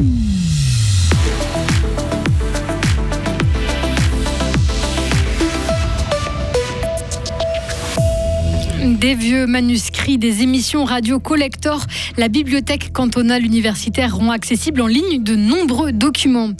[0.00, 0.29] Bye.
[9.10, 11.84] Des vieux manuscrits, des émissions radio collector,
[12.16, 16.50] la bibliothèque cantonale universitaire rend accessible en ligne de nombreux documents.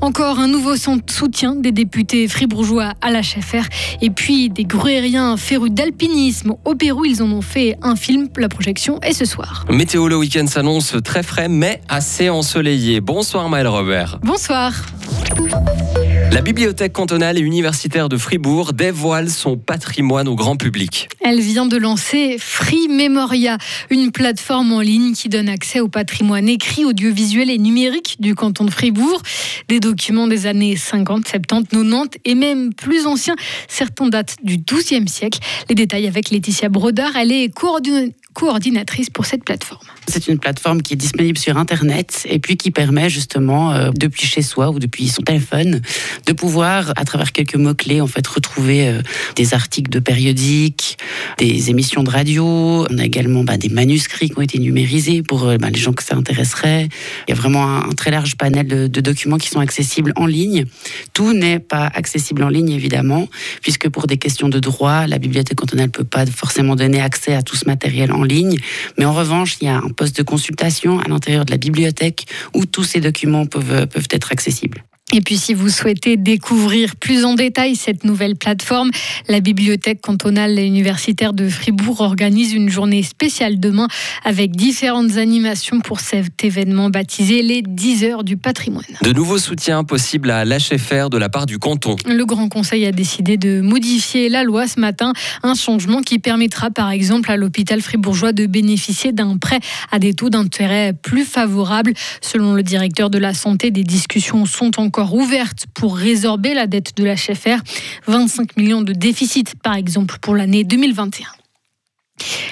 [0.00, 3.66] Encore un nouveau soutien des députés fribourgeois à l'HFR
[4.00, 6.54] et puis des gruériens férus d'alpinisme.
[6.64, 8.28] Au Pérou, ils en ont fait un film.
[8.38, 9.66] La projection est ce soir.
[9.68, 13.02] Météo, le week-end s'annonce très frais mais assez ensoleillé.
[13.02, 14.18] Bonsoir Maël Robert.
[14.22, 14.72] Bonsoir.
[16.30, 21.08] La bibliothèque cantonale et universitaire de Fribourg dévoile son patrimoine au grand public.
[21.20, 23.56] Elle vient de lancer Free Memoria,
[23.88, 28.64] une plateforme en ligne qui donne accès au patrimoine écrit, audiovisuel et numérique du canton
[28.64, 29.22] de Fribourg.
[29.68, 33.36] Des documents des années 50, 70, 90 et même plus anciens.
[33.66, 35.38] Certains datent du XIIe siècle.
[35.70, 37.16] Les détails avec Laetitia Brodard.
[37.16, 38.12] Elle est coordinatrice
[39.12, 39.86] pour cette plateforme.
[40.06, 44.26] C'est une plateforme qui est disponible sur Internet et puis qui permet justement, euh, depuis
[44.26, 45.82] chez soi ou depuis son téléphone,
[46.26, 49.02] de pouvoir, à travers quelques mots-clés, en fait, retrouver euh,
[49.36, 50.98] des articles de périodiques,
[51.38, 52.86] des émissions de radio.
[52.88, 55.92] On a également bah, des manuscrits qui ont été numérisés pour euh, bah, les gens
[55.92, 56.88] que ça intéresserait.
[57.26, 60.64] Il y a vraiment un, très large panel de, documents qui sont accessibles en ligne.
[61.12, 63.28] Tout n'est pas accessible en ligne, évidemment,
[63.62, 67.34] puisque pour des questions de droit, la bibliothèque cantonale ne peut pas forcément donner accès
[67.34, 68.22] à tout ce matériel en
[68.98, 72.26] Mais en revanche, il y a un poste de consultation à l'intérieur de la bibliothèque
[72.54, 74.84] où tous ces documents peuvent être accessibles.
[75.14, 78.90] Et puis si vous souhaitez découvrir plus en détail cette nouvelle plateforme,
[79.26, 83.88] la Bibliothèque cantonale et universitaire de Fribourg organise une journée spéciale demain
[84.22, 88.84] avec différentes animations pour cet événement baptisé les 10 heures du patrimoine.
[89.02, 91.96] De nouveaux soutiens possibles à l'HFR de la part du canton.
[92.04, 96.70] Le Grand Conseil a décidé de modifier la loi ce matin, un changement qui permettra
[96.70, 101.94] par exemple à l'hôpital fribourgeois de bénéficier d'un prêt à des taux d'intérêt plus favorables.
[102.20, 106.96] Selon le directeur de la santé, des discussions sont encore ouverte pour résorber la dette
[106.96, 107.62] de la l'HFR.
[108.06, 111.37] 25 millions de déficit, par exemple, pour l'année 2021.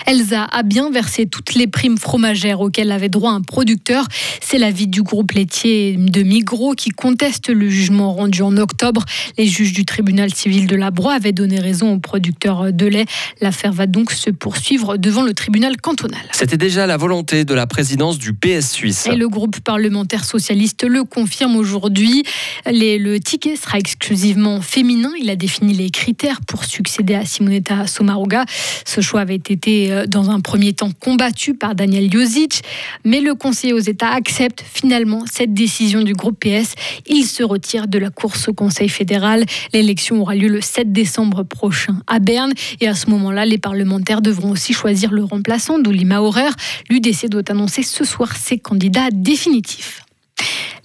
[0.07, 4.07] Elsa a bien versé toutes les primes fromagères auxquelles avait droit un producteur.
[4.41, 9.05] C'est l'avis du groupe laitier de Migros qui conteste le jugement rendu en octobre.
[9.39, 13.07] Les juges du tribunal civil de la Broye avaient donné raison aux producteurs de lait.
[13.41, 16.21] L'affaire va donc se poursuivre devant le tribunal cantonal.
[16.33, 19.07] C'était déjà la volonté de la présidence du PS suisse.
[19.07, 22.23] Et le groupe parlementaire socialiste le confirme aujourd'hui.
[22.67, 25.13] Le ticket sera exclusivement féminin.
[25.21, 28.45] Il a défini les critères pour succéder à Simonetta Sommaruga.
[28.85, 32.63] Ce choix avait été euh, dans un premier temps combattu par Daniel Josic,
[33.05, 36.75] mais le conseiller aux États accepte finalement cette décision du groupe PS.
[37.07, 39.45] Il se retire de la course au Conseil fédéral.
[39.73, 44.23] L'élection aura lieu le 7 décembre prochain à Berne et à ce moment-là, les parlementaires
[44.23, 46.55] devront aussi choisir le remplaçant d'Oulima Horaire.
[46.91, 50.06] L'UDC doit annoncer ce soir ses candidats définitifs.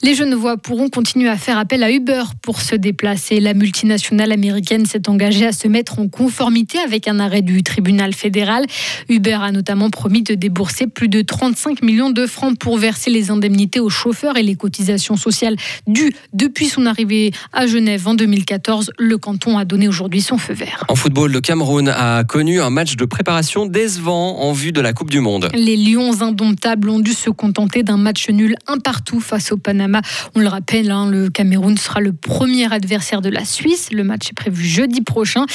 [0.04, 3.40] Les Genevois pourront continuer à faire appel à Uber pour se déplacer.
[3.40, 8.14] La multinationale américaine s'est engagée à se mettre en conformité avec un arrêt du tribunal
[8.14, 8.66] fédéral.
[9.10, 13.30] Uber a notamment promis de débourser plus de 35 millions de francs pour verser les
[13.30, 18.94] indemnités aux chauffeurs et les cotisations sociales dues depuis son arrivée à Genève en 2014.
[18.98, 20.84] Le canton a donné aujourd'hui son feu vert.
[20.88, 24.94] En football, le Cameroun a connu un match de préparation décevant en vue de la
[24.94, 25.50] Coupe du Monde.
[25.54, 29.91] Les Lions indomptables ont dû se contenter d'un match nul un partout face au Panama
[30.36, 33.90] on le rappelle, hein, le Cameroun sera le premier adversaire de la Suisse.
[33.92, 35.46] Le match est prévu jeudi prochain.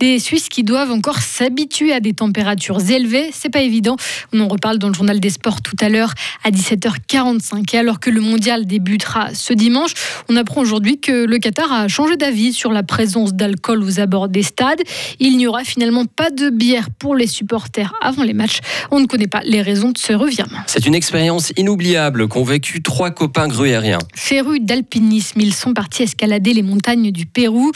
[0.00, 3.30] Des Suisses qui doivent encore s'habituer à des températures élevées.
[3.32, 3.96] C'est pas évident.
[4.32, 7.74] On en reparle dans le journal des sports tout à l'heure à 17h45.
[7.74, 9.92] Et alors que le mondial débutera ce dimanche,
[10.28, 14.28] on apprend aujourd'hui que le Qatar a changé d'avis sur la présence d'alcool aux abords
[14.28, 14.82] des stades.
[15.20, 18.60] Il n'y aura finalement pas de bière pour les supporters avant les matchs.
[18.90, 20.58] On ne connaît pas les raisons de ce revirement.
[20.66, 23.48] C'est une expérience inoubliable qu'ont vécu trois copains
[23.84, 27.70] gruyères Férus d'alpinisme, ils sont partis escalader les montagnes du Pérou.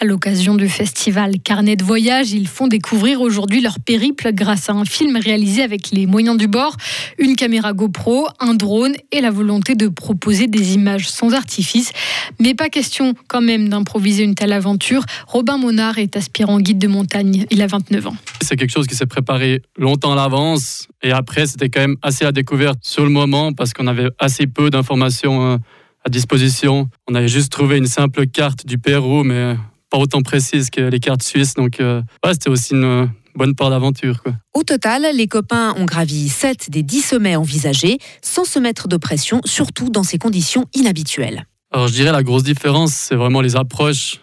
[0.00, 4.74] À l'occasion du festival Carnet de voyage, ils font découvrir aujourd'hui leur périple grâce à
[4.74, 6.76] un film réalisé avec les moyens du bord,
[7.18, 11.92] une caméra GoPro, un drone et la volonté de proposer des images sans artifice.
[12.40, 15.04] Mais pas question quand même d'improviser une telle aventure.
[15.26, 17.46] Robin Monard est aspirant guide de montagne.
[17.50, 18.16] Il a 29 ans.
[18.42, 20.88] C'est quelque chose qui s'est préparé longtemps à l'avance.
[21.02, 24.46] Et après, c'était quand même assez à découverte sur le moment parce qu'on avait assez
[24.46, 26.88] peu d'informations euh, à disposition.
[27.08, 29.56] On avait juste trouvé une simple carte du Pérou, mais
[29.90, 31.54] pas autant précise que les cartes suisses.
[31.54, 34.22] Donc, euh, c'était aussi une bonne part d'aventure.
[34.54, 38.96] Au total, les copains ont gravi 7 des 10 sommets envisagés, sans se mettre de
[38.96, 41.46] pression, surtout dans ces conditions inhabituelles.
[41.72, 44.20] Alors, je dirais la grosse différence, c'est vraiment les approches.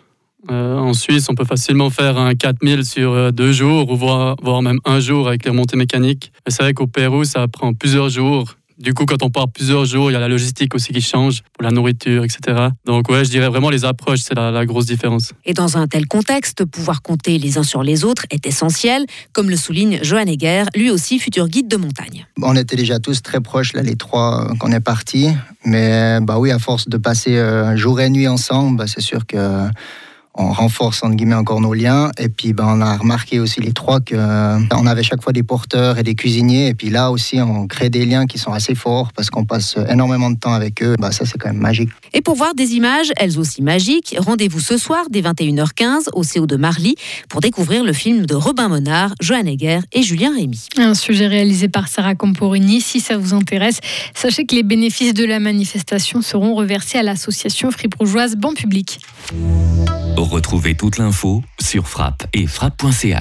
[0.49, 4.35] Euh, en Suisse, on peut facilement faire un 4000 sur euh, deux jours, ou voire,
[4.41, 6.31] voire même un jour avec les remontées mécaniques.
[6.45, 9.85] Mais c'est vrai qu'au Pérou, ça prend plusieurs jours Du coup, quand on part plusieurs
[9.85, 12.69] jours, il y a la logistique aussi qui change pour la nourriture, etc.
[12.85, 15.33] Donc ouais, je dirais vraiment les approches, c'est la, la grosse différence.
[15.45, 19.49] Et dans un tel contexte, pouvoir compter les uns sur les autres est essentiel, comme
[19.49, 22.25] le souligne Johan Egger, lui aussi futur guide de montagne.
[22.41, 25.29] On était déjà tous très proches, là, les trois, euh, qu'on est partis.
[25.63, 29.27] Mais bah oui, à force de passer euh, jour et nuit ensemble, bah, c'est sûr
[29.27, 29.67] que
[30.35, 32.11] on renforce entre guillemets encore nos liens.
[32.17, 35.33] Et puis ben, on a remarqué aussi les trois que euh, on avait chaque fois
[35.33, 36.67] des porteurs et des cuisiniers.
[36.67, 39.75] Et puis là aussi, on crée des liens qui sont assez forts parce qu'on passe
[39.89, 40.95] énormément de temps avec eux.
[40.99, 41.89] Bah, ça, c'est quand même magique.
[42.13, 46.47] Et pour voir des images, elles aussi magiques, rendez-vous ce soir dès 21h15 au CO
[46.47, 46.95] de Marly
[47.29, 50.67] pour découvrir le film de Robin Monard, Johan Egger et Julien Rémy.
[50.77, 52.81] Un sujet réalisé par Sarah Camporini.
[52.81, 53.79] Si ça vous intéresse,
[54.13, 58.99] sachez que les bénéfices de la manifestation seront reversés à l'association fribourgeoise Banque Public.
[60.23, 63.05] Retrouvez toute l'info sur frappe et frappe.ch.